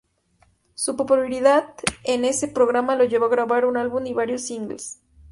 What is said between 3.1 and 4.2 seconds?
a grabar un álbum y